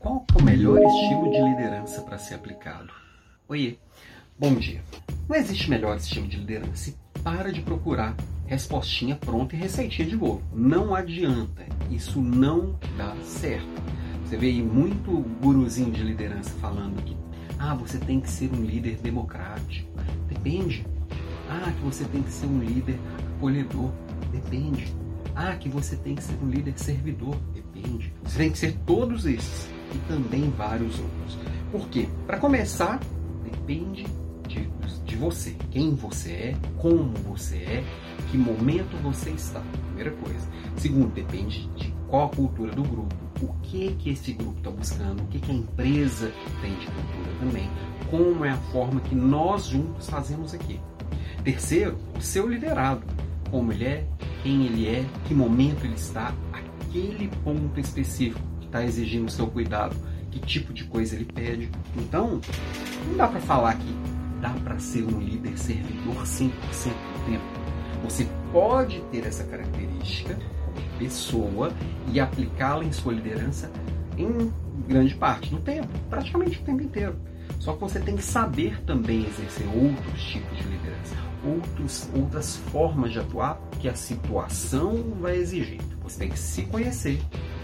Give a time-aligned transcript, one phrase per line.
[0.00, 2.90] Qual é o melhor estilo de liderança para ser aplicado?
[3.46, 3.76] Oiê,
[4.38, 4.82] bom dia.
[5.28, 8.16] Não existe melhor estilo de liderança para de procurar
[8.46, 10.42] respostinha pronta e receitinha de bolo.
[10.54, 13.68] Não adianta, isso não dá certo.
[14.24, 15.10] Você vê aí muito
[15.42, 17.14] guruzinho de liderança falando que
[17.58, 19.86] ah, você tem que ser um líder democrático.
[20.26, 20.86] Depende.
[21.46, 22.98] Ah, que você tem que ser um líder
[23.36, 23.90] acolhedor.
[24.32, 24.96] Depende.
[25.36, 27.36] Ah, que você tem que ser um líder servidor.
[27.52, 28.14] Depende.
[28.24, 31.38] Você tem que ser todos esses e também vários outros.
[31.70, 32.08] Por quê?
[32.26, 33.00] Para começar,
[33.44, 34.06] depende
[34.48, 34.68] de,
[35.04, 35.56] de você.
[35.70, 37.84] Quem você é, como você é,
[38.30, 39.60] que momento você está.
[39.86, 40.46] Primeira coisa.
[40.76, 45.22] Segundo, depende de qual a cultura do grupo, o que que esse grupo está buscando,
[45.22, 47.70] o que que a empresa tem de cultura também,
[48.10, 50.80] como é a forma que nós juntos fazemos aqui.
[51.44, 53.02] Terceiro, o seu liderado,
[53.50, 54.06] como ele é,
[54.42, 59.96] quem ele é, que momento ele está, aquele ponto específico está exigindo o seu cuidado,
[60.30, 61.68] que tipo de coisa ele pede.
[61.96, 62.40] Então,
[63.08, 63.94] não dá para falar que
[64.40, 67.44] dá para ser um líder servidor 100% do tempo.
[68.04, 71.72] Você pode ter essa característica como pessoa
[72.12, 73.70] e aplicá-la em sua liderança
[74.16, 74.52] em
[74.86, 77.16] grande parte do tempo, praticamente o tempo inteiro.
[77.58, 83.12] Só que você tem que saber também exercer outros tipos de liderança, outros, outras formas
[83.12, 85.80] de atuar que a situação vai exigir.
[86.02, 87.20] Você tem que se conhecer,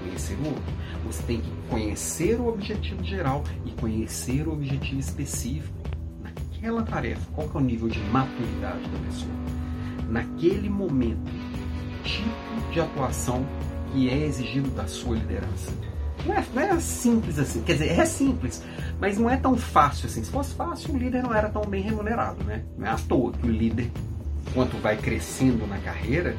[0.00, 0.72] conhecer o outro.
[1.06, 5.74] Você tem que conhecer o objetivo geral e conhecer o objetivo específico
[6.22, 7.26] naquela tarefa.
[7.34, 9.32] Qual é o nível de maturidade da pessoa?
[10.08, 11.30] Naquele momento,
[12.02, 13.46] tipo de atuação
[13.92, 15.72] que é exigido da sua liderança.
[16.26, 18.62] Não é, não é simples assim, quer dizer, é simples,
[19.00, 20.22] mas não é tão fácil assim.
[20.22, 22.62] Se fosse fácil, o líder não era tão bem remunerado, né?
[22.76, 23.90] Não é à toa que o líder,
[24.52, 26.36] quanto vai crescendo na carreira,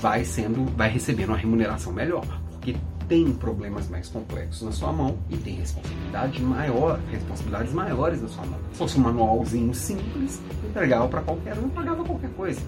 [0.00, 2.74] vai sendo, vai recebendo uma remuneração melhor, porque
[3.10, 8.46] tem problemas mais complexos na sua mão e tem responsabilidade maior, responsabilidades maiores na sua
[8.46, 8.60] mão.
[8.70, 12.60] Se fosse um manualzinho simples, entregava para qualquer um, pagava qualquer coisa,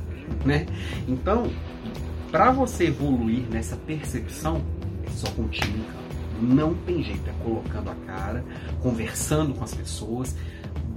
[0.45, 0.67] né?
[1.07, 1.49] Então,
[2.33, 4.61] para você evoluir nessa percepção,
[5.07, 5.85] é só contínuo
[6.41, 8.45] Não tem jeito, é colocando a cara,
[8.83, 10.35] conversando com as pessoas,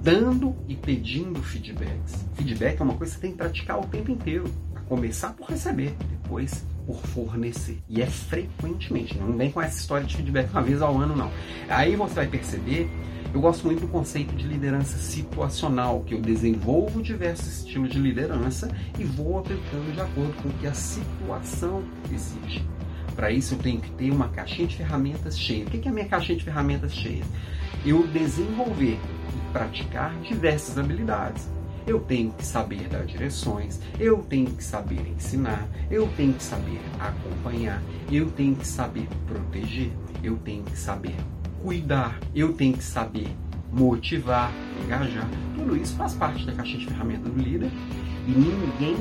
[0.02, 2.26] dando e pedindo feedbacks.
[2.34, 4.50] Feedback é uma coisa que você tem que praticar o tempo inteiro.
[4.74, 7.78] A começar por receber, depois por fornecer.
[7.88, 11.30] E é frequentemente, não vem com essa história de feedback uma vez ao ano, não.
[11.68, 12.88] Aí você vai perceber,
[13.34, 18.70] eu gosto muito do conceito de liderança situacional, que eu desenvolvo diversos estilos de liderança
[18.98, 21.82] e vou aplicando de acordo com o que a situação
[22.12, 22.64] exige.
[23.16, 25.64] Para isso eu tenho que ter uma caixinha de ferramentas cheia.
[25.64, 27.24] O que é a minha caixinha de ferramentas cheia?
[27.84, 31.55] Eu desenvolver e praticar diversas habilidades
[31.86, 36.80] eu tenho que saber dar direções, eu tenho que saber ensinar, eu tenho que saber
[36.98, 37.80] acompanhar,
[38.10, 39.92] eu tenho que saber proteger,
[40.22, 41.14] eu tenho que saber
[41.62, 43.28] cuidar, eu tenho que saber
[43.72, 44.52] motivar,
[44.84, 45.28] engajar.
[45.54, 47.70] Tudo isso faz parte da caixa de ferramentas do líder
[48.26, 48.96] e ninguém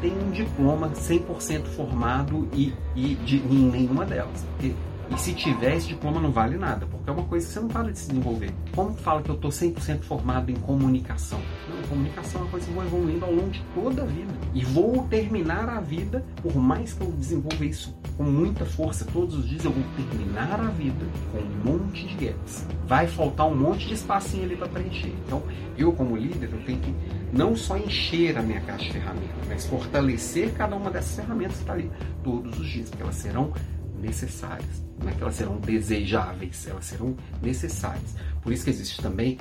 [0.00, 4.44] tem um diploma 100% formado e, e de, em nenhuma delas.
[4.52, 4.74] Porque
[5.10, 7.68] e se tiver, esse diploma não vale nada, porque é uma coisa que você não
[7.68, 8.52] para de se desenvolver.
[8.74, 11.40] Como que fala que eu estou 100% formado em comunicação?
[11.68, 14.32] Não, comunicação é uma coisa que eu vou evoluindo ao longo de toda a vida.
[14.54, 19.36] E vou terminar a vida, por mais que eu desenvolva isso com muita força todos
[19.36, 22.66] os dias, eu vou terminar a vida com um monte de gaps.
[22.86, 25.12] Vai faltar um monte de espacinho ali para preencher.
[25.26, 25.42] Então,
[25.76, 26.94] eu como líder, eu tenho que
[27.32, 31.62] não só encher a minha caixa de ferramentas, mas fortalecer cada uma dessas ferramentas que
[31.62, 31.90] está ali
[32.22, 33.52] todos os dias, porque elas serão
[34.00, 34.82] necessárias.
[35.00, 38.14] Não é que elas serão desejáveis, elas serão necessárias.
[38.42, 39.38] Por isso que existe também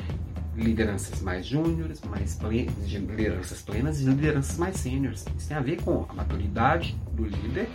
[0.56, 5.26] lideranças mais júniores, mais plenas, lideranças plenas e lideranças mais sêniores.
[5.38, 7.68] Isso tem a ver com a maturidade do líder,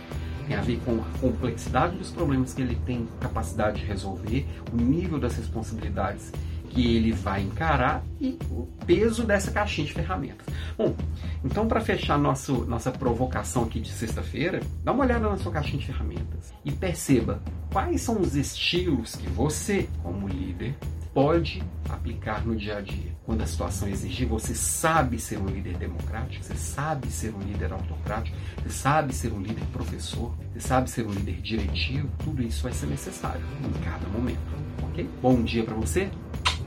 [0.47, 4.77] tem a ver com a complexidade dos problemas que ele tem capacidade de resolver, o
[4.77, 6.31] nível das responsabilidades
[6.69, 10.45] que ele vai encarar e o peso dessa caixinha de ferramentas.
[10.77, 10.95] Bom,
[11.43, 15.79] então para fechar nosso, nossa provocação aqui de sexta-feira, dá uma olhada na sua caixinha
[15.79, 17.41] de ferramentas e perceba
[17.71, 20.75] quais são os estilos que você, como líder,
[21.13, 23.11] pode aplicar no dia a dia.
[23.25, 27.73] Quando a situação exigir, você sabe ser um líder democrático, você sabe ser um líder
[27.73, 32.63] autocrático, você sabe ser um líder professor, você sabe ser um líder diretivo, tudo isso
[32.63, 34.39] vai ser necessário em cada momento,
[34.83, 35.09] ok?
[35.21, 36.09] Bom dia para você!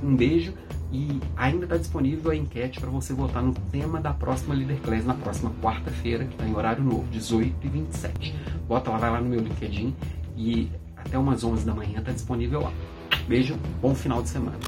[0.03, 0.53] Um beijo
[0.93, 5.07] e ainda está disponível a enquete para você votar no tema da próxima Leader Class
[5.07, 8.35] na próxima quarta-feira, que está em horário novo, 18 e 27.
[8.69, 9.95] Bota lá, vai lá no meu LinkedIn
[10.37, 12.73] e até umas 11 da manhã está disponível lá.
[13.27, 14.59] Beijo, bom final de semana.